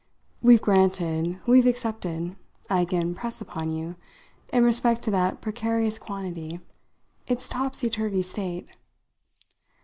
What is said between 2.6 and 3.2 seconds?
I again